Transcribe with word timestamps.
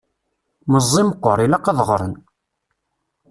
Meẓẓi 0.71 1.03
meqqer, 1.07 1.37
ilaq 1.45 1.65
ad 1.71 1.79
ɣren! 1.87 2.13